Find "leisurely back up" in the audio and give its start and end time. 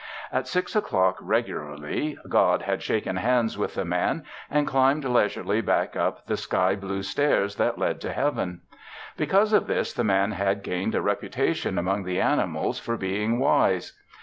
5.05-6.25